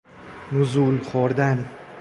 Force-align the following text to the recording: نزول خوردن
نزول 0.51 0.99
خوردن 1.03 1.69